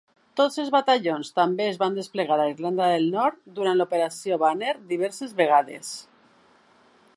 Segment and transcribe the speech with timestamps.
[0.39, 5.39] Tots els batallons també es van desplegar a Irlanda del Nord durant l'operació Banner diverses
[5.43, 5.93] vegades.